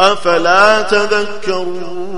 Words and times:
أفلا 0.00 0.82
تذكرون؟ 0.82 2.08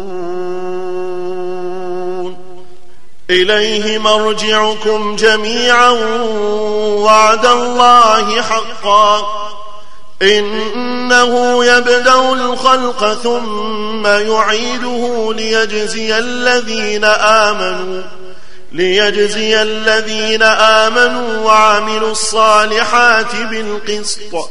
إليه 3.31 3.99
مرجعكم 3.99 5.17
جميعا 5.17 5.91
وعد 7.01 7.47
الله 7.47 8.43
حقا. 8.43 9.27
إنه 10.23 11.65
يبدأ 11.65 12.33
الخلق 12.33 13.15
ثم 13.15 14.07
يعيده 14.07 15.33
ليجزي 15.37 16.19
الذين 16.19 17.05
آمنوا 17.05 18.03
ليجزي 18.73 19.63
الذين 19.63 20.43
آمنوا 20.43 21.39
وعملوا 21.47 22.11
الصالحات 22.11 23.37
بالقسط. 23.37 24.51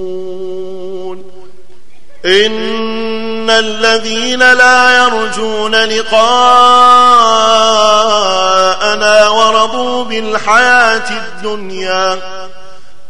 إن 2.25 3.49
الذين 3.49 4.53
لا 4.53 5.03
يرجون 5.03 5.75
لقاءنا 5.75 6.11
ورضوا 9.29 10.03
بالحياة 10.03 11.09
الدنيا 11.09 12.19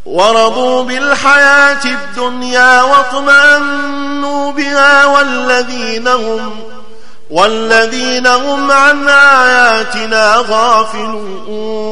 ورضوا 0.06 0.84
بالحياة 0.84 1.86
الدنيا 1.86 2.82
واطمأنوا 2.82 4.52
بها 4.52 5.06
والذين 5.06 6.08
هم 6.08 6.60
والذين 7.32 8.28
هم 8.28 8.72
عن 8.72 9.10
آياتنا 9.10 10.46
غافلون. 10.50 11.92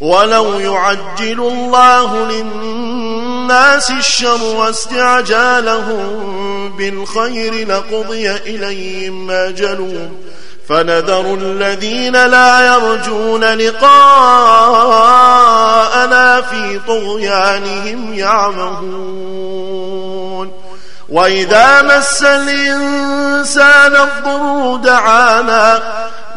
ولو 0.00 0.60
يعجل 0.60 1.40
الله 1.40 2.16
للناس 2.16 3.90
الشر 3.90 4.42
واستعجالهم 4.42 6.10
بالخير 6.76 7.68
لقضي 7.68 8.30
إليهم 8.30 9.30
أجلهم 9.30 10.16
فنذر 10.68 11.34
الذين 11.34 12.26
لا 12.26 12.74
يرجون 12.74 13.44
لقاءنا 13.44 13.90
في 16.40 16.80
طغيانهم 16.88 18.14
يعمهون. 18.14 19.70
وإذا 21.08 21.82
مس 21.82 22.22
الإنسان 22.22 23.96
الضر 23.96 24.76
دعانا 24.76 25.99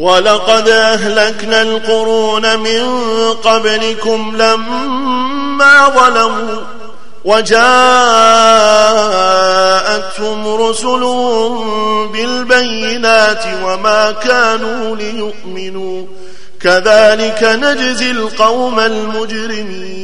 ولقد 0.00 0.68
أهلكنا 0.68 1.62
القرون 1.62 2.58
من 2.58 2.84
قبلكم 3.32 4.36
لما 4.36 5.88
ظلموا 5.88 6.60
وجاءتهم 7.24 7.60
رسل 10.62 11.00
بالبينات 12.12 13.44
وما 13.64 14.10
كانوا 14.10 14.96
ليؤمنوا. 14.96 16.06
كذلك 16.60 17.42
نجزي 17.42 18.10
القوم 18.10 18.80
المجرمين. 18.80 20.00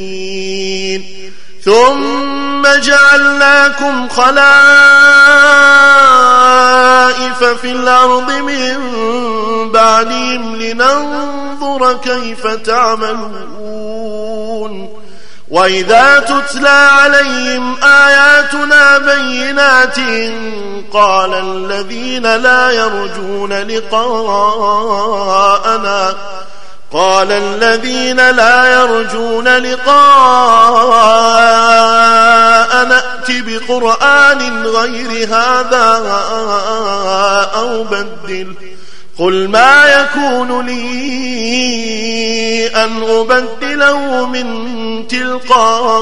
ثم 1.67 2.63
جعلناكم 2.81 4.09
خلائف 4.09 4.37
في 7.61 7.71
الأرض 7.71 8.31
من 8.31 8.77
بعدهم 9.71 10.55
لننظر 10.55 11.93
كيف 11.93 12.47
تعملون. 12.47 13.67
وإذا 15.49 16.19
تتلى 16.19 16.69
عليهم 16.69 17.75
آياتنا 17.83 18.97
بينات 18.97 19.99
قال 20.93 21.33
الذين 21.33 22.35
لا 22.35 22.71
يرجون 22.71 23.53
لقاءنا 23.53 24.77
قال 26.93 27.31
الذين 27.31 28.29
لا 28.29 28.81
يرجون 28.81 29.47
لقاء 29.47 29.97
نأت 32.85 33.31
بقرآن 33.31 34.65
غير 34.65 35.27
هذا 35.27 36.03
أو 37.55 37.83
بدل 37.83 38.53
قل 39.19 39.47
ما 39.47 39.85
يكون 39.85 40.65
لي 40.65 41.47
أن 42.67 43.03
أبدله 43.03 44.25
من 44.25 45.07
تلقاء 45.07 45.97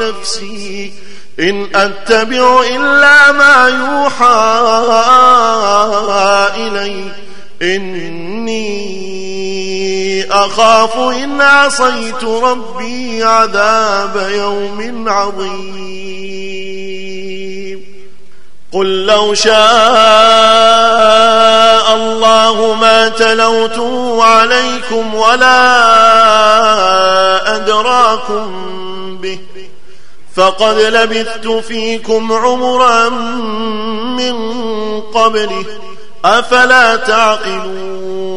نفسي 0.00 0.92
إن 1.40 1.68
أتبع 1.74 2.62
إلا 2.76 3.32
ما 3.32 3.68
يوحى 3.68 4.62
إلي 6.56 7.04
إني 7.62 9.02
أخاف 10.30 10.96
إن 10.96 11.40
عصيت 11.40 12.24
ربي 12.24 13.22
عذاب 13.24 14.30
يوم 14.34 15.08
عظيم. 15.08 16.42
قل 18.72 19.06
لو 19.06 19.34
شاء 19.34 19.54
الله 21.94 22.74
ما 22.74 23.08
تلوته 23.08 24.24
عليكم 24.24 25.14
ولا 25.14 25.76
أدراكم 27.56 28.52
به 29.22 29.38
فقد 30.34 30.78
لبثت 30.78 31.48
فيكم 31.48 32.32
عمرا 32.32 33.08
من 34.18 34.52
قبله. 35.00 35.64
أفلا 36.24 36.96
تعقلون 36.96 38.32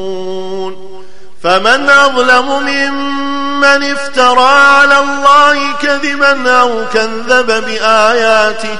فمن 1.43 1.89
أظلم 1.89 2.63
ممن 2.63 3.83
افترى 3.83 4.49
على 4.49 4.99
الله 4.99 5.73
كذبا 5.81 6.51
أو 6.51 6.85
كذب 6.93 7.65
بآياته 7.65 8.77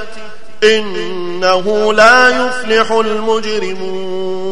إنه 0.64 1.92
لا 1.92 2.28
يفلح 2.28 2.90
المجرمون 2.92 4.46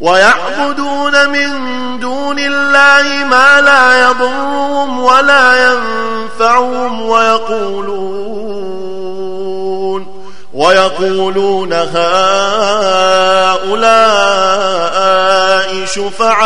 ويعبدون 0.00 1.28
من 1.28 1.50
دون 2.00 2.38
الله 2.38 3.24
ما 3.24 3.60
لا 3.60 4.08
يضرهم 4.08 5.00
ولا 5.00 5.72
ينفعهم 5.72 7.02
ويقولون 7.02 8.77
ويقولون 10.58 11.72
هؤلاء 11.72 11.98
شفعاؤنا 15.86 16.40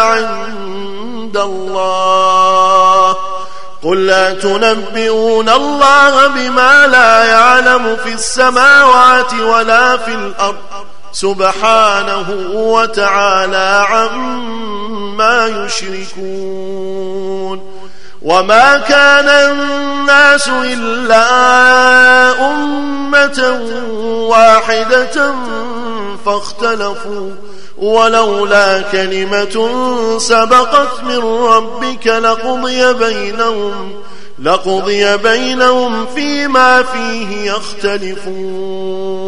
عند 0.00 1.36
الله. 1.36 3.16
قل 3.82 4.06
لا 4.06 4.34
تنبئون 4.34 5.48
الله 5.48 6.26
بما 6.26 6.86
لا 6.86 7.24
يعلم 7.24 7.96
في 8.04 8.12
السماوات 8.12 9.34
ولا 9.34 9.96
في 9.96 10.14
الأرض. 10.14 10.56
سبحانه 11.12 12.30
وتعالى 12.54 13.86
عما 13.90 15.46
يشركون. 15.66 16.98
وما 18.22 18.78
كان 18.78 19.28
الناس 19.28 20.48
إلا 20.48 21.24
أمة 22.50 23.60
واحدة 24.28 25.34
فاختلفوا 26.26 27.30
ولولا 27.78 28.80
كلمة 28.80 29.68
سبقت 30.18 31.02
من 31.04 31.18
ربك 31.24 32.06
لقضي 32.06 32.92
بينهم 32.92 33.92
لقضي 34.42 35.16
بينهم 35.16 36.06
فيما 36.14 36.82
فيه 36.82 37.50
يختلفون 37.50 39.27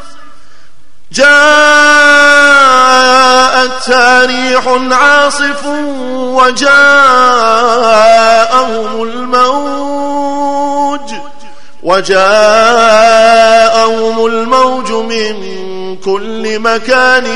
جاءت 1.11 1.31
ريح 4.25 4.67
عاصف 4.91 5.65
وجاءهم 6.15 6.71
الموج 9.03 10.41
وجاءهم 11.83 12.25
الموج 14.25 14.91
من 14.91 15.97
كل 15.97 16.59
مكان 16.59 17.27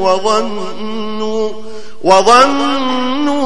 وظنوا 0.00 1.50
وظنوا 2.04 3.40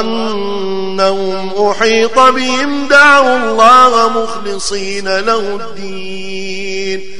أنهم 0.00 1.70
أحيط 1.70 2.18
بهم 2.18 2.88
دعوا 2.88 3.36
الله 3.36 4.08
مخلصين 4.08 5.18
له 5.18 5.38
الدين. 5.38 7.19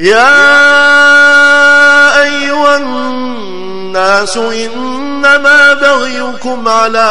يا 0.00 0.32
أيها 2.22 2.76
الناس 2.76 4.36
إنما 4.36 5.74
بغيكم 5.74 6.68
على 6.68 7.10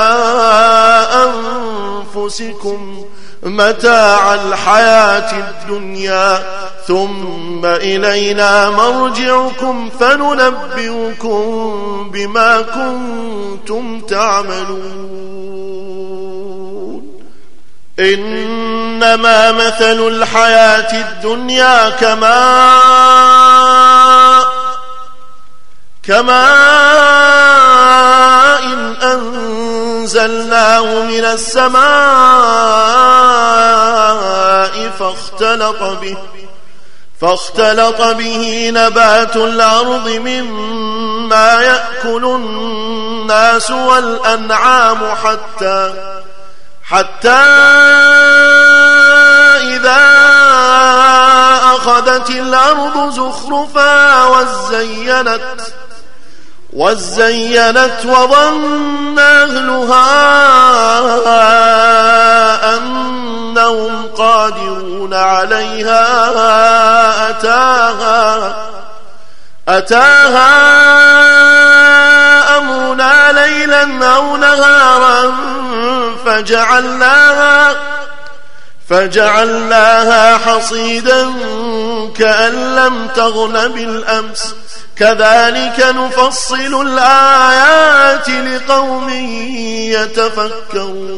أنفسكم 2.15 3.05
متاع 3.43 4.33
الحياة 4.33 5.31
الدنيا 5.37 6.43
ثم 6.87 7.65
إلينا 7.65 8.69
مرجعكم 8.69 9.89
فننبئكم 9.99 11.41
بما 12.13 12.61
كنتم 12.61 13.99
تعملون. 13.99 15.34
إنما 17.99 19.51
مثل 19.51 20.07
الحياة 20.07 20.93
الدنيا 20.93 21.89
كما 21.89 22.55
كما 26.03 26.45
إن 28.59 28.95
أنزلناه 28.95 31.03
من 31.03 31.25
السماء 31.25 31.75
فاختلط 34.99 35.83
به 35.83 36.17
فاختلط 37.21 38.01
به 38.01 38.71
نبات 38.73 39.35
الأرض 39.35 40.09
مما 40.09 41.61
يأكل 41.61 42.25
الناس 42.25 43.71
والأنعام 43.71 45.15
حتى 45.23 46.14
حتى 46.89 47.29
إذا 49.75 50.05
أخذت 51.63 52.29
الأرض 52.29 53.13
زخرفا 53.13 54.23
وزينت 54.23 55.61
وزينت 56.73 58.05
وظن 58.05 59.19
أهلها 59.19 59.97
أنهم 62.77 64.07
قادرون 64.17 65.13
عليها 65.13 66.19
أتاها 67.29 68.55
أتاها 69.67 70.55
أمرنا 72.57 73.31
ليلا 73.31 74.15
أو 74.15 74.37
نهارا 74.37 75.35
فجعلناها 76.35 77.75
فجعلناها 78.89 80.37
حصيدا 80.37 81.33
كأن 82.17 82.75
لم 82.75 83.07
تغن 83.07 83.67
بالأمس. 83.71 84.55
كذلك 84.97 85.85
نفصل 85.95 86.81
الآيات 86.87 88.29
لقوم 88.29 89.09
يتفكرون. 90.69 91.15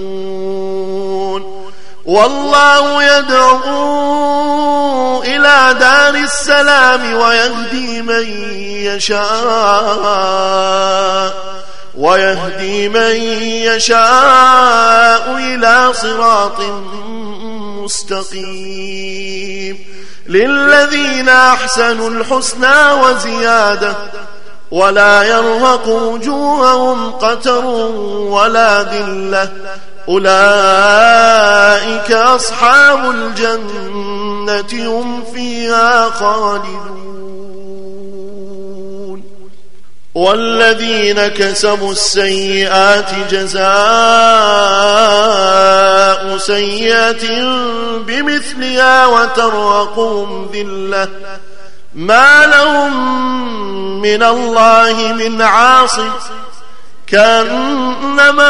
والله 2.06 3.04
يدعو 3.04 3.64
إلى 5.24 5.76
دار 5.80 6.16
السلام 6.16 7.14
ويهدي 7.14 8.02
من 8.02 8.30
يشاء. 8.86 9.28
ويهدي 11.98 12.90
من 12.90 13.16
يشاء 13.66 15.36
إلى 15.38 15.94
صراط 15.94 16.62
مستقيم 17.84 19.78
للذين 20.28 21.30
أحسنوا 21.30 22.10
الحسنى 22.10 22.92
وزيادة 22.92 23.96
ولا 24.72 25.24
يرهق 25.24 25.88
وجوههم 25.88 27.12
قتر 27.12 27.66
ولا 27.66 28.84
ذلة 28.84 29.52
أولئك 30.10 30.32
أصحاب 32.12 33.10
الجنة 33.10 34.88
هم 34.92 35.24
فيها 35.34 36.10
خالدون 36.10 37.07
والذين 40.18 41.28
كسبوا 41.28 41.92
السيئات 41.92 43.10
جزاء 43.32 43.68
سيئة 46.38 47.44
بمثلها 47.98 49.06
وترقهم 49.06 50.50
ذلة. 50.54 51.10
ما 51.96 52.46
لهم 52.46 53.22
من 54.02 54.24
الله 54.24 55.14
من 55.14 55.42
عاصم. 55.42 56.12
كأنما 57.08 58.50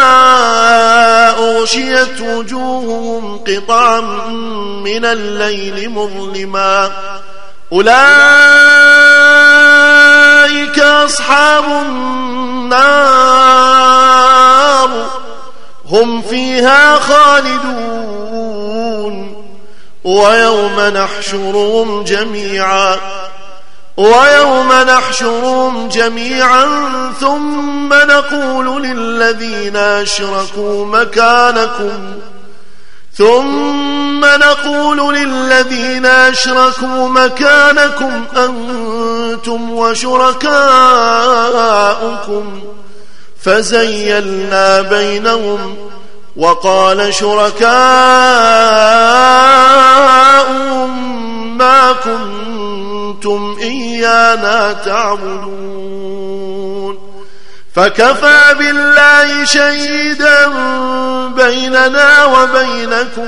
أغشيت 1.30 2.22
وجوههم 2.22 3.44
قطعا 3.48 4.00
من 4.84 5.06
الليل 5.06 5.90
مظلما. 5.90 6.92
أولئك 7.74 9.07
أصحاب 11.08 11.66
النار 11.66 12.90
هم 15.92 16.22
فيها 16.22 17.00
خالدون 17.00 18.48
ويوم 20.04 20.80
نحشرهم 20.80 22.04
جميعا 22.04 22.96
ويوم 23.98 24.72
نحشرهم 24.72 25.90
جميعا 25.90 26.66
ثم 27.20 27.94
نقول 27.94 28.84
للذين 28.84 29.76
أشركوا 29.76 30.86
مكانكم 30.86 32.14
ثم 33.18 34.26
نقول 34.26 35.16
للذين 35.16 36.06
أشركوا 36.06 37.10
مكانكم 37.10 38.24
أنتم 38.38 39.17
وشركاؤكم 39.72 40.62
فزيلنا 43.42 44.82
بينهم 44.82 45.76
وقال 46.38 47.14
شركاؤهم 47.14 47.68
ما 51.58 51.92
كنتم 51.92 53.58
إيانا 53.62 54.74
تعبدون 54.74 55.78
فكفى 57.76 58.42
بالله 58.60 59.46
شهيدا 59.46 60.48
بيننا 61.28 62.26
وبينكم 62.26 63.28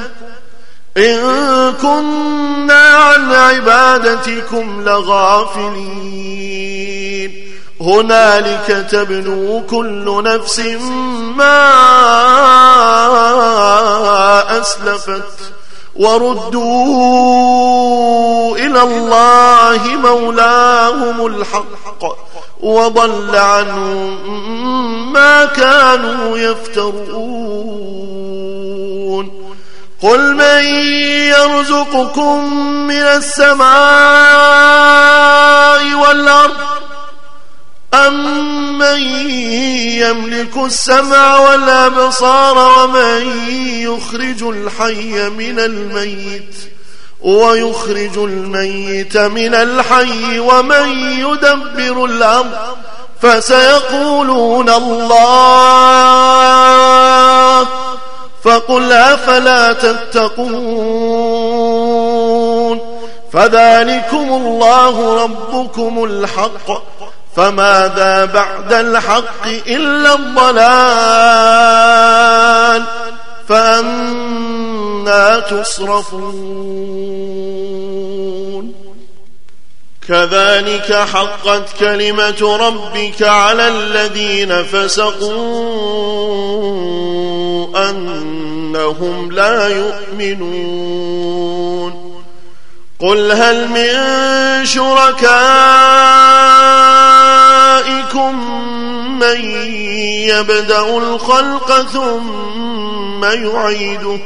إن 0.98 1.74
كنا 1.82 2.88
عن 2.88 3.32
عبادتكم 3.32 4.82
لغافلين. 4.82 6.30
هنالك 7.82 8.88
تبلو 8.92 9.64
كل 9.70 10.24
نفس 10.24 10.60
ما 11.36 11.70
أسلفت 14.62 15.54
وردوا 15.96 16.98
إلى 18.58 18.82
الله 18.84 19.82
مولاهم 19.84 21.26
الحق 21.26 22.04
وضل 22.60 23.36
عنهم 23.36 25.14
ما 25.14 25.46
كانوا 25.46 26.38
يفترون. 26.38 27.60
قل 30.02 30.36
من 30.36 30.64
يرزقكم 31.28 32.54
من 32.88 33.02
السماء 33.02 33.70
والأرض 35.94 36.58
أم 37.94 38.78
من 38.78 39.02
يملك 40.00 40.58
السمع 40.58 41.40
والأبصار 41.40 42.58
ومن 42.58 43.50
يخرج 43.82 44.44
الحي 44.44 45.30
من 45.30 45.60
الميت 45.60 46.56
ويخرج 47.22 48.18
الميت 48.18 49.18
من 49.18 49.56
الحي 49.56 50.40
ومن 50.40 50.90
يدبر 51.20 52.06
الأمر 52.06 52.76
فسيقولون 53.22 54.70
الله 54.70 55.40
فقل 58.44 58.92
أفلا 58.92 59.74
تتقون 59.74 61.40
فذلكم 63.34 64.34
الله 64.34 65.24
ربكم 65.24 66.04
الحق 66.04 66.82
فماذا 67.36 68.26
بعد 68.26 68.74
الحق 68.74 69.48
إلا 69.68 70.16
الضلال 70.16 70.70
فأنا 73.48 75.40
تصرفون 75.40 76.80
كذلك 80.08 80.94
حقت 80.94 81.64
كلمة 81.80 82.58
ربك 82.58 83.24
على 83.24 83.68
الذين 83.68 84.64
فسقوا 84.64 86.10
أنهم 87.76 89.32
لا 89.32 89.68
يؤمنون 89.68 91.40
قل 93.00 93.32
هل 93.32 93.68
من 93.68 93.96
شركائكم 94.66 95.30
من 99.20 99.42
يبدأ 100.30 100.98
الخلق 100.98 101.82
ثم 101.82 103.24
يعيده 103.24 104.20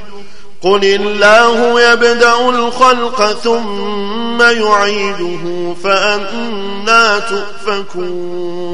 قل 0.61 0.85
الله 0.85 1.81
يبدأ 1.81 2.49
الخلق 2.49 3.31
ثم 3.31 4.41
يعيده 4.41 5.73
فأنا 5.83 7.19
تؤفكون 7.19 8.73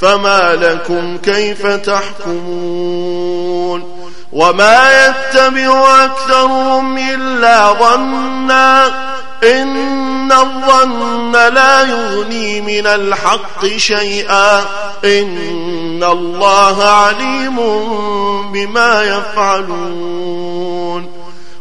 فما 0.00 0.54
لكم 0.54 1.16
كيف 1.16 1.66
تحكمون 1.66 3.28
وما 4.32 5.06
يتبع 5.06 6.04
أكثرهم 6.04 6.98
إلا 6.98 7.72
ظنا 7.72 8.86
إن 9.42 10.32
الظن 10.32 11.32
لا 11.32 11.82
يغني 11.82 12.60
من 12.60 12.86
الحق 12.86 13.66
شيئا 13.76 14.60
إن 15.04 16.04
الله 16.04 16.84
عليم 16.84 17.56
بما 18.52 19.02
يفعلون 19.02 20.48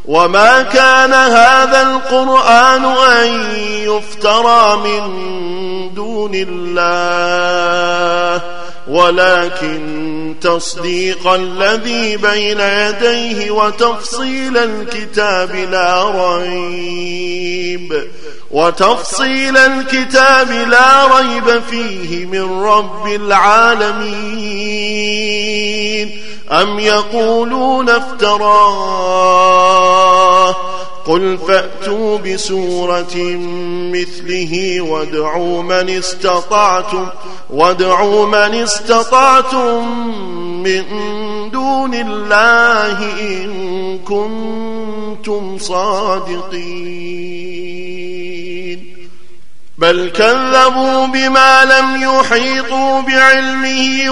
وما 0.07 0.61
كان 0.61 1.13
هذا 1.13 1.81
القرآن 1.81 2.85
أن 2.85 3.55
يفترى 3.83 4.77
من 4.77 5.03
دون 5.93 6.31
الله 6.33 7.07
ولكن 8.87 10.35
تصديق 10.41 11.27
الذي 11.27 12.17
بين 12.17 12.59
يديه 12.59 13.51
وتفصيل 13.51 14.57
الكتاب 14.57 15.55
لا 15.55 16.03
ريب 16.37 18.07
وتفصيل 18.51 19.57
الكتاب 19.57 20.51
لا 20.51 21.17
ريب 21.17 21.61
فيه 21.69 22.25
من 22.25 22.61
رب 22.61 23.07
العالمين 23.07 24.67
أم 26.51 26.79
يقولون 26.79 27.89
افتراه؟ 27.89 29.47
قل 31.05 31.37
فأتوا 31.47 32.17
بسورة 32.17 33.15
مثله 33.93 34.81
وادعوا 34.81 35.63
من 35.63 35.89
استطعتم 35.89 37.07
وادعوا 37.49 38.25
من 38.25 38.55
استطعتم 38.55 40.07
من 40.63 40.83
دون 41.49 41.93
الله 41.93 43.03
إن 43.21 43.99
كنتم 43.99 45.57
صادقين. 45.57 47.07
بل 49.77 50.09
كذبوا 50.09 51.07
بما 51.07 51.65
لم 51.65 52.01
يحيطوا 52.01 53.01
بعلمه 53.01 54.11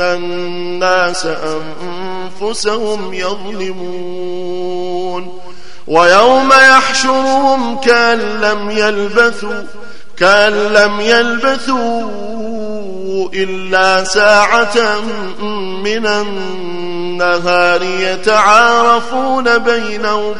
الناس 0.00 1.26
أنفسهم 2.42 3.14
يظلمون 3.14 4.66
ويوم 5.86 6.52
يحشرهم 6.52 7.80
كأن 7.80 8.18
لم 8.18 8.70
يلبثوا 8.70 9.62
كأن 10.16 10.52
لم 10.52 11.00
يلبثوا 11.00 12.02
إلا 13.34 14.04
ساعة 14.04 15.00
من 15.84 16.06
النهار 16.06 17.82
يتعارفون 17.82 19.58
بينهم 19.58 20.34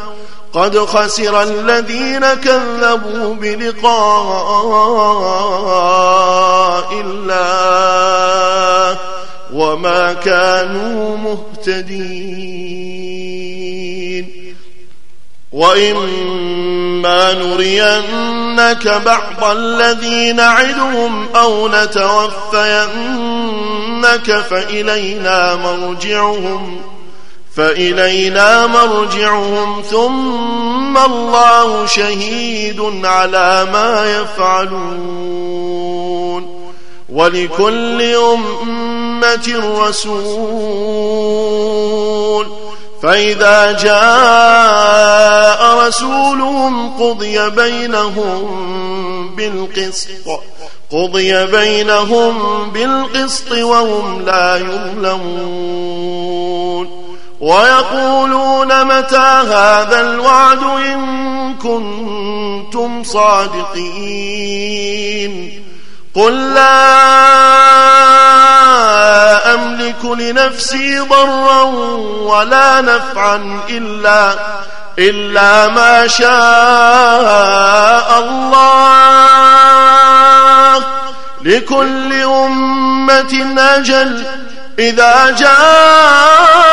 قد 0.53 0.79
خسر 0.79 1.43
الذين 1.43 2.33
كذبوا 2.33 3.35
بلقاء 3.35 3.87
الله 6.93 8.16
وما 9.53 10.13
كانوا 10.13 11.17
مهتدين. 11.17 12.97
وإما 15.51 17.33
نرينك 17.33 18.87
بعض 18.87 19.43
الذي 19.43 20.31
نعدهم 20.31 21.27
أو 21.35 21.67
نتوفينك 21.67 22.31
فإلينا 24.49 25.55
مرجعهم 25.55 26.81
فإلينا 27.55 28.67
مرجعهم 28.67 29.81
ثم 29.81 30.97
الله 30.97 31.85
شهيد 31.85 32.81
على 33.03 33.67
ما 33.73 34.21
يفعلون. 34.21 35.57
ولكل 37.09 38.01
أمة 38.01 39.06
رسول 39.87 41.07
فإذا 43.03 43.71
جاء 43.71 45.07
رسولهم 45.87 46.97
قضي 46.99 47.49
بينهم 47.49 49.35
بالقسط 49.35 50.09
قضي 50.91 51.45
بينهم 51.45 52.69
بالقسط 52.71 53.51
وهم 53.51 54.21
لا 54.25 54.57
يظلمون 54.57 56.17
ويقولون 57.41 58.85
متى 58.85 59.43
هذا 59.51 60.01
الوعد 60.01 60.63
إن 60.63 61.55
كنتم 61.55 63.03
صادقين 63.03 64.47
قل 66.17 66.53
لا 66.53 66.63
أملك 69.53 70.05
لنفسي 70.05 70.99
ضرا 70.99 71.61
ولا 71.61 72.81
نفعا 72.81 73.61
إلا 73.69 74.35
إلا 74.99 75.67
ما 75.67 76.07
شاء 76.07 76.29
الله. 78.19 78.77
لكل 81.41 82.13
أمة 82.23 83.55
أجل 83.57 84.23
إذا 84.79 85.35
جاء 85.39 86.67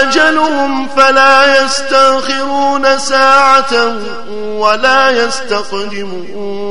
أجلهم 0.00 0.88
فلا 0.88 1.64
يستأخرون 1.64 2.98
ساعة 2.98 3.96
ولا 4.38 5.10
يستقدمون. 5.10 6.66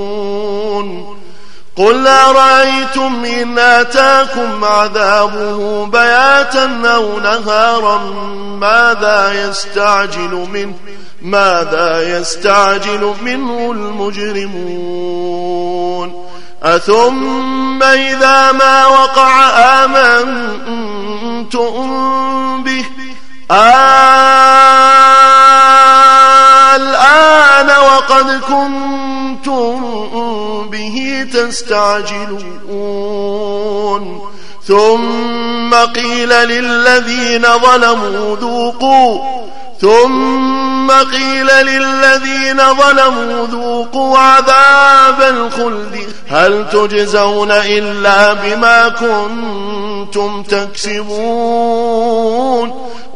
قل 1.75 2.07
أرأيتم 2.07 3.25
إن 3.25 3.59
آتاكم 3.59 4.63
عذابه 4.63 5.85
بياتا 5.85 6.81
أو 6.85 7.19
نهارا 7.19 7.97
ماذا 8.59 9.47
يستعجل 9.49 10.47
منه 10.53 10.73
ماذا 11.21 12.17
يستعجل 12.19 13.13
منه 13.21 13.71
المجرمون؟ 13.71 15.35
أثم 16.63 17.83
إذا 17.83 18.51
ما 18.51 18.85
وقع 18.85 19.49
آمنتم 19.83 20.65
به 22.63 22.85
الآن 26.75 27.69
وقد 27.69 28.41
كنتم 28.47 29.75
به 30.69 31.27
تستعجلون. 31.33 32.75
ثم 34.67 35.73
قيل 35.73 36.29
للذين 36.29 37.41
ظلموا 37.41 38.35
ذوقوا 38.35 39.21
ثم 39.81 40.91
قيل 40.91 41.47
للذين 41.47 42.57
ظلموا 42.73 43.47
ذوقوا 43.47 44.17
عذاب 44.17 45.21
الخلد. 45.21 46.07
هل 46.29 46.65
تجزون 46.71 47.51
إلا 47.51 48.33
بما 48.33 48.89
كنتم 48.89 50.43
تكسبون؟ 50.43 51.75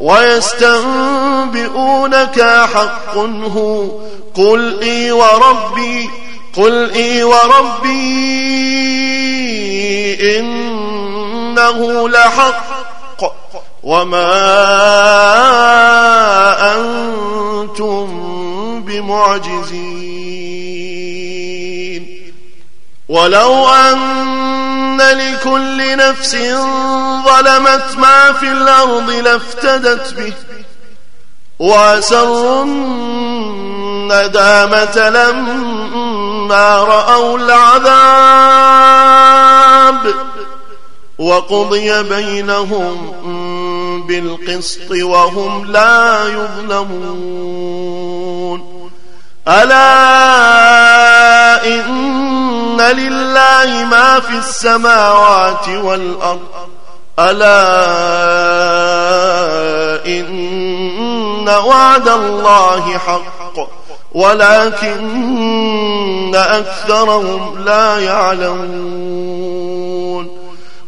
ويستنبئونك 0.01 1.07
حق 2.73 3.17
هو. 3.55 3.85
قل 4.35 4.79
إي 4.81 5.11
وربي 5.11 6.09
قل 6.57 6.91
إي 6.91 7.23
وربي 7.23 7.99
إنه 10.39 12.09
لحق. 12.09 12.69
وما 13.83 15.28
أنتم 16.79 18.07
بمعجزين. 18.81 20.19
ولو 23.09 23.69
أن 23.69 24.97
لكل 25.01 25.97
نفس 25.97 26.35
ظلمت 27.25 27.97
ما 27.97 28.31
في 28.39 28.51
الأرض 28.51 29.09
لافتدت 29.09 30.13
به 30.13 30.33
وأسروا 31.59 32.63
الندامة 34.11 35.09
لما 35.09 36.77
رأوا 36.77 37.37
العذاب 37.37 38.19
وقضي 41.19 42.03
بينهم 42.03 43.13
بالقسط 44.09 44.91
وهم 44.91 45.65
لا 45.71 46.27
يظلمون. 46.27 47.19
ألا 49.47 49.85
إن 51.65 52.81
لله 52.81 53.85
ما 53.91 54.19
في 54.19 54.37
السماوات 54.37 55.69
والأرض. 55.69 56.39
ألا 57.19 57.59
إن 60.05 61.49
وعد 61.49 62.07
الله 62.07 62.97
حق. 62.97 63.23
ولكن 64.13 64.99
أكثرهم 66.35 67.63
لا 67.65 67.99
يعلمون. 67.99 69.68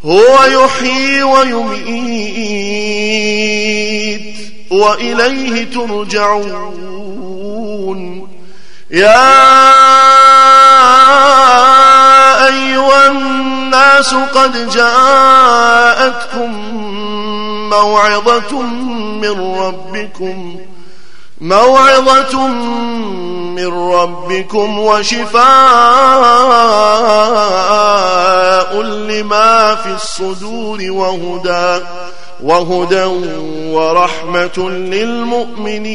هو 0.06 0.44
يحيي 0.44 1.24
ويميت 1.24 2.62
وإليه 4.72 5.64
ترجعون. 5.72 7.22
يا 8.92 9.52
أيها 12.48 13.08
الناس 13.08 14.14
قد 14.14 14.70
جاءتكم 14.70 16.52
موعظة 17.70 18.62
من 19.22 19.56
ربكم 19.60 20.60
موعظة 21.42 22.48
من 23.58 23.68
ربكم 23.68 24.80
وشفاء 24.80 25.42
لما 28.84 29.76
في 29.76 29.94
الصدور 29.94 30.92
وهدى 30.92 31.84
وهدى 32.44 33.04
ورحمة 33.74 34.70
للمؤمنين. 34.70 35.92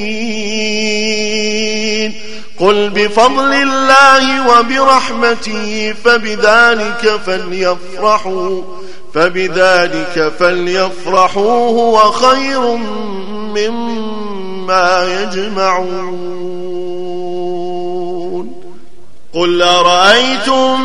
قل 2.61 2.91
بفضل 2.91 3.53
الله 3.53 4.59
وبرحمته 4.59 5.95
فبذلك 6.05 7.21
فليفرحوا 7.27 8.63
فبذلك 9.15 10.33
فليفرحوا 10.39 11.71
هو 11.71 12.13
خير 12.13 12.61
مما 13.57 15.23
يجمعون. 15.23 16.27
قل 19.35 19.63
أرأيتم 19.63 20.77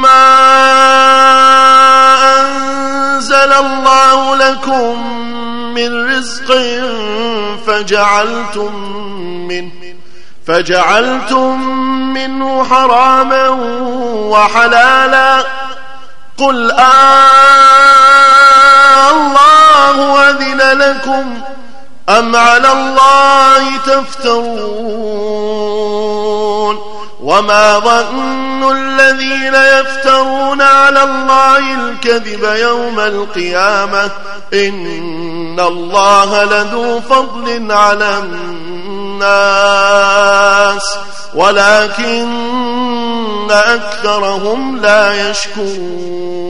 ما 0.00 0.40
أنزل 2.40 3.52
الله 3.52 4.36
لكم 4.36 5.20
من 5.74 6.10
رزق 6.10 6.48
فجعلتم 7.66 8.74
منه 9.48 9.72
فجعلتم 10.46 11.60
منه 12.14 12.64
حراما 12.64 13.48
وحلالا 14.28 15.44
قل 16.38 16.70
آه 16.70 17.50
الله 19.10 20.30
أذن 20.30 20.78
لكم 20.78 21.40
أم 22.08 22.36
على 22.36 22.72
الله 22.72 23.76
تفترون 23.86 25.50
وما 27.22 27.78
ظن 27.78 28.72
الذين 28.72 29.54
يفترون 29.54 30.62
على 30.62 31.02
الله 31.02 31.74
الكذب 31.74 32.44
يوم 32.44 33.00
القيامة 33.00 34.10
إن 34.54 35.60
الله 35.60 36.44
لذو 36.44 37.00
فضل 37.00 37.72
على 37.72 38.18
الناس 39.18 39.60
ولكن 41.34 42.30
أكثرهم 43.50 44.80
لا 44.80 45.30
يشكرون 45.30 46.49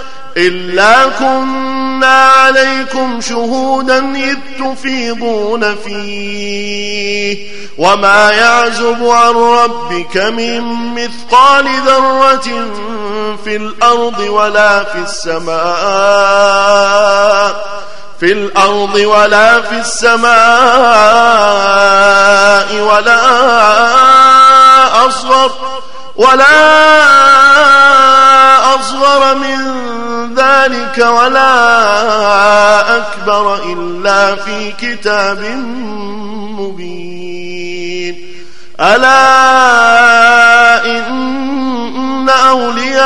إلا 0.37 1.05
كنا 1.19 2.27
عليكم 2.27 3.21
شهودا 3.21 4.15
إذ 4.15 4.37
تفيضون 4.59 5.75
فيه 5.75 7.51
وما 7.77 8.31
يعزب 8.31 9.05
عن 9.05 9.33
ربك 9.33 10.17
من 10.17 10.61
مثقال 10.93 11.65
ذرة 11.85 12.69
في 13.43 13.55
الأرض 13.55 14.19
ولا 14.19 14.83
في 14.83 14.97
السماء 14.97 15.61
في 18.19 18.31
الأرض 18.31 18.95
ولا 18.95 19.61
في 19.61 19.75
السماء 19.79 20.31
ولا 22.81 23.21
أصغر 25.07 25.51
ولا 26.15 27.40
أصغر 28.91 29.35
من 29.35 29.57
ذلك 30.35 30.97
ولا 30.97 32.97
أكبر 32.97 33.63
إلا 33.63 34.35
في 34.35 34.71
كتاب 34.71 35.41
مبين. 36.59 38.25
ألا 38.79 39.15
إن 40.85 42.29
أولياء 42.29 43.05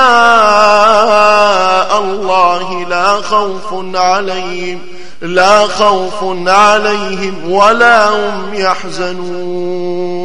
الله 2.00 2.86
لا 2.90 3.22
خوف 3.22 3.96
عليهم 3.96 4.80
لا 5.22 5.68
خوف 5.68 6.24
عليهم 6.48 7.52
ولا 7.52 8.10
هم 8.10 8.54
يحزنون. 8.54 10.25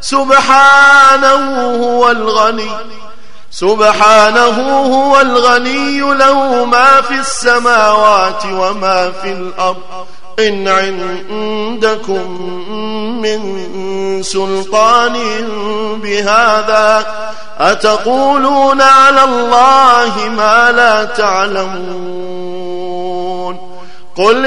سبحانه 0.00 1.76
هو 1.84 2.10
الغني. 2.10 2.70
سبحانه 3.50 4.80
هو 4.94 5.20
الغني 5.20 6.00
له 6.00 6.64
ما 6.64 7.00
في 7.00 7.14
السماوات 7.14 8.44
وما 8.52 9.12
في 9.22 9.32
الأرض. 9.32 10.06
إن 10.38 10.68
عندكم 10.68 12.42
من 13.22 14.22
سلطان 14.22 15.16
بهذا 16.02 17.06
أتقولون 17.58 18.80
على 18.82 19.24
الله 19.24 20.28
ما 20.36 20.72
لا 20.72 21.04
تعلمون. 21.04 22.38
قل 24.16 24.46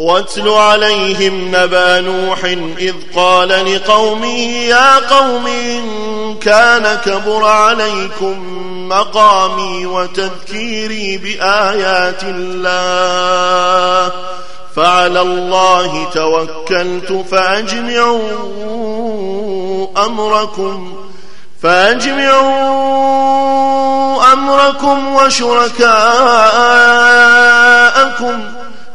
واتل 0.00 0.48
عليهم 0.48 1.56
نبأ 1.56 2.00
نوح 2.00 2.44
إذ 2.78 2.94
قال 3.16 3.48
لقومه 3.48 4.38
يا 4.68 4.98
قوم 4.98 5.46
إن 5.46 6.34
كان 6.38 6.98
كبر 7.04 7.44
عليكم 7.44 8.38
مقامي 8.88 9.86
وتذكيري 9.86 11.16
بآيات 11.16 12.22
الله 12.22 14.12
فعلى 14.76 15.20
الله 15.20 16.08
توكلت 16.14 17.24
فأجمعوا 17.30 18.20
أمركم 20.06 20.94
فأجمعوا 21.62 22.72
أمركم 24.32 25.14
وشركاءكم 25.14 25.90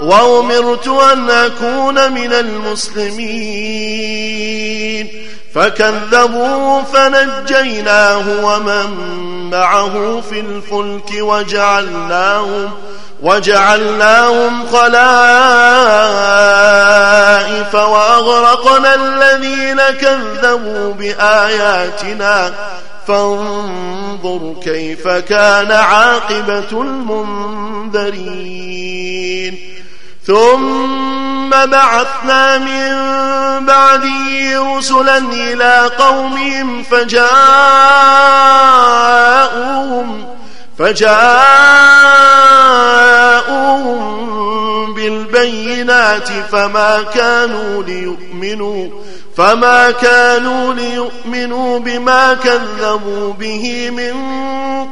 وأمرت 0.00 0.88
أن 0.88 1.30
أكون 1.30 2.12
من 2.12 2.32
المسلمين. 2.32 3.62
فكذبوا 5.54 6.82
فنجيناه 6.82 8.44
ومن 8.44 8.90
معه 9.50 10.20
في 10.30 10.40
الفلك 10.40 11.10
وجعلناهم 11.14 12.70
وجعلناهم 13.22 14.66
خلائف 14.66 14.94
وأغرقنا 17.74 18.94
الذين 18.94 19.80
كذبوا 20.00 20.92
بآياتنا. 20.92 22.54
فانظر 23.08 24.54
كيف 24.64 25.08
كان 25.08 25.72
عاقبة 25.72 26.82
المنذرين. 26.82 28.32
ثم 30.26 31.50
بعثنا 31.50 32.58
من 32.58 32.92
بعده 33.66 34.76
رسلا 34.76 35.18
إلى 35.18 35.90
قومهم 35.98 36.82
فجاءوهم 36.82 37.32
فجاءوهم 40.78 41.32
بالبينات 44.94 46.28
فما 46.52 47.02
كانوا 47.14 47.82
ليؤمنوا 47.82 48.88
فما 49.36 49.90
كانوا 49.90 50.74
ليؤمنوا 50.74 51.78
بما 51.78 52.34
كذبوا 52.34 53.32
به 53.32 53.90
من 53.90 54.14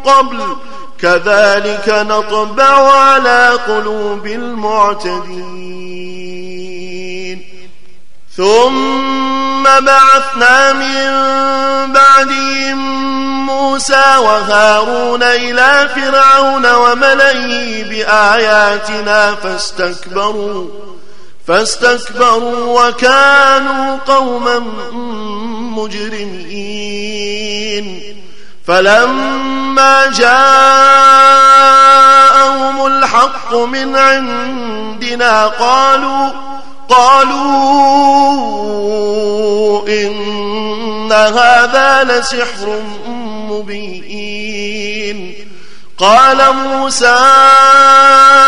قبل 0.04 0.56
كذلك 1.02 1.88
نطبع 1.88 2.92
على 2.92 3.58
قلوب 3.68 4.26
المعتدين. 4.26 5.80
ثم 8.36 9.62
بعثنا 9.62 10.72
من 10.72 11.10
بعدهم 11.92 13.00
موسى 13.46 14.16
وهارون 14.18 15.22
إلى 15.22 15.88
فرعون 15.94 16.72
وملئه 16.72 17.84
بآياتنا 17.84 19.34
فاستكبروا 19.34 20.68
فاستكبروا 21.46 22.88
وكانوا 22.88 23.96
قوما 23.96 24.58
مجرمين. 25.76 27.00
فلما 28.70 30.06
جاءهم 30.06 30.26
الحق 32.87 33.54
من 33.54 33.96
عندنا 33.96 35.46
قالوا 35.46 36.30
قالوا 36.88 37.38
إن 39.88 41.12
هذا 41.12 42.04
لسحر 42.04 42.83
مبين. 43.50 45.35
قال 45.98 46.54
موسى 46.54 47.18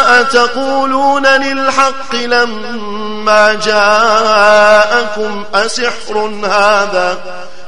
أتقولون 0.06 1.26
للحق 1.26 2.14
لما 2.14 3.54
جاءكم 3.54 5.44
أسحر 5.54 6.30
هذا 6.44 7.18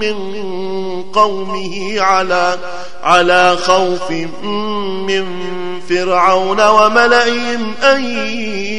من 0.00 0.32
قومه 1.12 2.00
على 2.00 2.58
على 3.02 3.56
خوف 3.56 4.10
من 5.06 5.24
فرعون 5.88 6.60
وملئهم 6.60 7.74
أن 7.82 8.04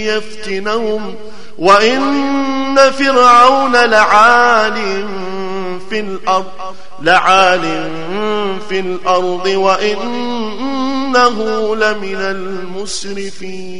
يفتنهم. 0.06 1.16
وإن 1.58 2.92
فرعون 2.92 3.76
لعال 3.76 5.08
في 5.90 6.00
الأرض 6.00 6.46
لعال 7.02 7.90
في 8.70 8.80
الأرض 8.80 9.46
وإنه 9.46 11.38
لمن 11.76 12.16
المسرفين. 12.16 13.80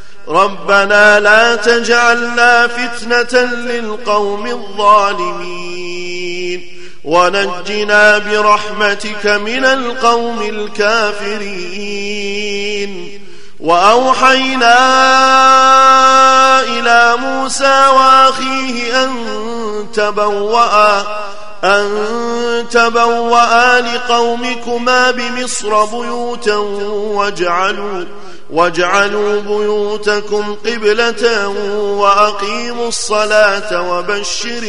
ربنا 0.27 1.19
لا 1.19 1.55
تجعلنا 1.55 2.67
فتنة 2.67 3.41
للقوم 3.41 4.47
الظالمين. 4.47 5.81
ونجنا 7.03 8.17
برحمتك 8.17 9.25
من 9.25 9.65
القوم 9.65 10.41
الكافرين. 10.41 12.11
وأوحينا 13.59 14.79
إلى 16.61 17.15
موسى 17.17 17.87
وأخيه 17.87 19.03
أن 19.03 19.11
تبوأ 19.93 21.20
أن 21.63 22.65
تبوأ 22.71 23.79
لقومكما 23.81 25.11
بمصر 25.11 25.85
بيوتا 25.85 26.55
واجعلوا 26.55 28.05
واجعلوا 28.49 29.41
بيوتكم 29.41 30.55
قبلة 30.65 31.47
وأقيموا 31.97 32.87
الصلاة 32.87 33.91
وبشر 33.91 34.63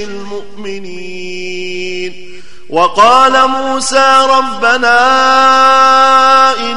المؤمنين. 0.59 2.33
وقال 2.71 3.49
موسى 3.49 4.27
ربنا 4.31 4.99
إن 6.61 6.77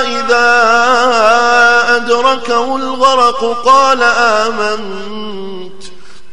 إذا 0.00 0.50
أدركه 1.96 2.76
الغرق 2.76 3.62
قال 3.64 4.02
آمنت. 4.02 5.82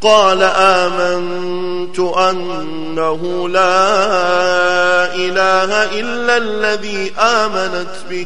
قال 0.02 0.44
آمنت 0.44 2.00
أنه 2.00 3.50
لا 3.50 5.16
إله 5.16 6.00
إلا 6.00 6.38
الذي 6.38 7.14
آمنت 7.20 7.96
به 8.10 8.26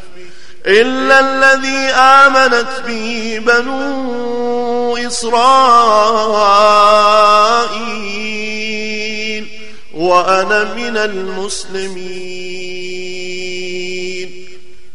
إلا 0.65 1.19
الذي 1.19 1.89
آمنت 1.95 2.81
به 2.87 3.41
بنو 3.45 4.97
إسرائيل 4.97 5.47
وأنا 9.93 10.63
من 10.63 10.97
المسلمين. 10.97 12.80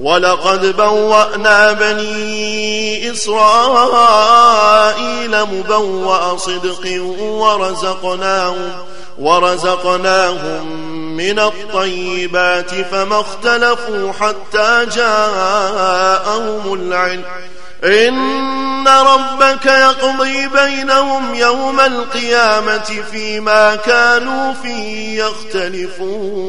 ولقد 0.00 0.76
بوأنا 0.76 1.72
بني 1.72 3.10
إسرائيل 3.10 4.64
مبوأ 5.44 6.36
صدق 6.36 7.02
ورزقناهم 7.20 8.72
ورزقناهم 9.18 10.66
من 11.16 11.38
الطيبات 11.38 12.70
فما 12.70 13.20
اختلفوا 13.20 14.12
حتى 14.12 14.86
جاءهم 14.96 16.74
العلم. 16.74 17.24
إن 17.84 18.88
ربك 18.88 19.66
يقضي 19.66 20.48
بينهم 20.48 21.34
يوم 21.34 21.80
القيامة 21.80 23.02
فيما 23.12 23.76
كانوا 23.76 24.52
فيه 24.62 25.24
يختلفون. 25.24 26.48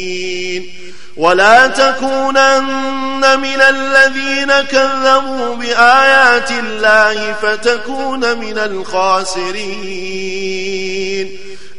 ولا 1.17 1.67
تكونن 1.67 3.39
من 3.39 3.61
الذين 3.61 4.51
كذبوا 4.61 5.55
بآيات 5.55 6.51
الله 6.51 7.33
فتكون 7.33 8.37
من 8.39 8.57
الخاسرين. 8.57 9.51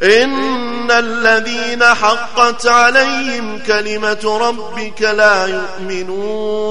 إن 0.02 0.90
الذين 0.90 1.84
حقت 1.84 2.66
عليهم 2.66 3.58
كلمة 3.66 4.38
ربك 4.40 5.02
لا 5.02 5.46
يؤمنون. 5.46 6.62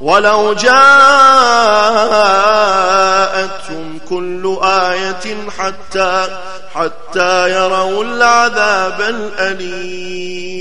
ولو 0.00 0.52
جاءتهم 0.52 0.80
كل 4.08 4.58
آية 4.62 5.50
حتى 5.58 6.38
حتى 6.74 7.50
يروا 7.50 8.04
العذاب 8.04 9.00
الأليم. 9.00 10.60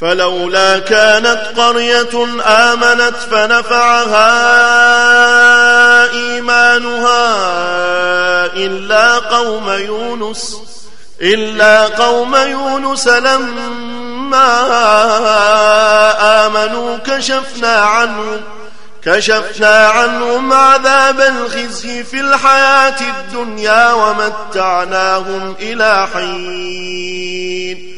فلولا 0.00 0.78
كانت 0.78 1.40
قرية 1.56 2.26
آمنت 2.46 3.16
فنفعها 3.30 4.28
إيمانها 6.12 7.36
إلا 8.46 9.18
قوم 9.18 9.70
يونس 9.70 10.56
إلا 11.20 11.84
قوم 11.84 12.36
يونس 12.36 13.08
لما 13.08 13.97
آمنوا 16.46 16.98
كشفنا 16.98 17.76
عنهم 17.76 18.40
كشفنا 19.04 19.86
عنهم 19.86 20.52
عذاب 20.52 21.20
الخزي 21.20 22.04
في 22.04 22.20
الحياة 22.20 23.00
الدنيا 23.00 23.92
ومتعناهم 23.92 25.56
إلى 25.60 26.08
حين. 26.14 27.97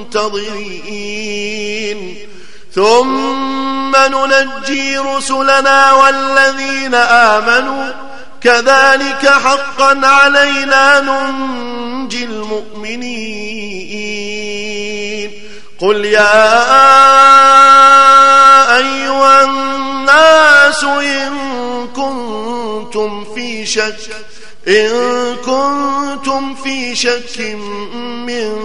المنتظرين 0.00 1.98
ثم 2.74 3.96
ننجي 3.96 4.98
رسلنا 4.98 5.92
والذين 5.92 6.94
آمنوا. 6.94 7.90
كذلك 8.42 9.26
حقا 9.26 10.06
علينا 10.06 11.00
ننجي 11.00 12.24
المؤمنين. 12.24 13.50
قل 15.80 16.04
يا 16.04 16.66
أيها 18.76 19.44
الناس 19.44 20.84
إن 20.84 21.38
كنتم 21.96 23.34
في 23.34 23.66
شك 23.66 23.96
إن 24.68 24.90
كنتم 25.36 26.54
في 26.54 26.96
شك 26.96 27.40
من 28.26 28.56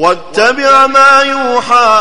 واتبع 0.00 0.86
ما 0.86 1.20
يوحى 1.20 2.00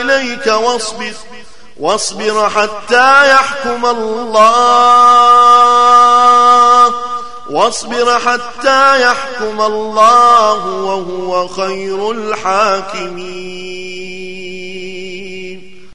إليك 0.00 0.46
واصبر 0.46 1.12
واصبر 1.80 2.50
حتى 2.50 3.30
يحكم 3.30 3.86
الله 3.86 5.26
واصبر 7.50 8.18
حتى 8.18 9.02
يحكم 9.02 9.60
الله 9.60 10.66
وهو 10.66 11.48
خير 11.48 12.10
الحاكمين. 12.10 13.46